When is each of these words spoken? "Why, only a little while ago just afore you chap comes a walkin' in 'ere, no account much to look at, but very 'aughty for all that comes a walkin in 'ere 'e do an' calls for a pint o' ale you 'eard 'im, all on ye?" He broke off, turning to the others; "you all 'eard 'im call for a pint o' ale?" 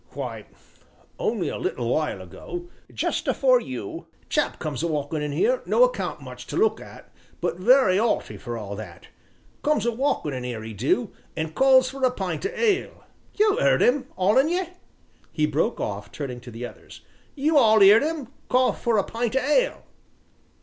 "Why, 0.13 0.45
only 1.19 1.47
a 1.49 1.59
little 1.59 1.87
while 1.87 2.23
ago 2.23 2.71
just 2.91 3.27
afore 3.27 3.61
you 3.61 4.07
chap 4.29 4.57
comes 4.57 4.81
a 4.81 4.87
walkin' 4.87 5.21
in 5.21 5.31
'ere, 5.31 5.61
no 5.67 5.83
account 5.83 6.21
much 6.21 6.47
to 6.47 6.57
look 6.57 6.81
at, 6.81 7.13
but 7.39 7.57
very 7.59 7.99
'aughty 7.99 8.35
for 8.39 8.57
all 8.57 8.75
that 8.77 9.09
comes 9.61 9.85
a 9.85 9.91
walkin 9.91 10.33
in 10.33 10.43
'ere 10.43 10.63
'e 10.63 10.73
do 10.73 11.13
an' 11.37 11.51
calls 11.53 11.87
for 11.91 12.03
a 12.03 12.09
pint 12.09 12.47
o' 12.47 12.53
ale 12.55 13.03
you 13.35 13.59
'eard 13.59 13.83
'im, 13.83 14.07
all 14.15 14.39
on 14.39 14.49
ye?" 14.49 14.63
He 15.31 15.45
broke 15.45 15.79
off, 15.79 16.11
turning 16.11 16.39
to 16.41 16.49
the 16.49 16.65
others; 16.65 17.01
"you 17.35 17.59
all 17.59 17.83
'eard 17.83 18.01
'im 18.01 18.29
call 18.49 18.73
for 18.73 18.97
a 18.97 19.03
pint 19.03 19.35
o' 19.35 19.39
ale?" 19.39 19.83